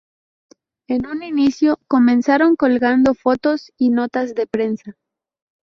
[0.87, 4.97] En un inicio comenzaron colgando fotos y notas de prensa.